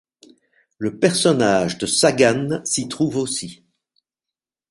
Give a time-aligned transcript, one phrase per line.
[0.79, 3.63] Le personnage de Sagane s'y trouve aussi.